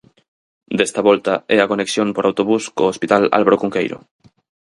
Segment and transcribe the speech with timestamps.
[0.77, 3.97] Desta volta é a conexión por autobús co Hospital Álvaro Cunqueiro.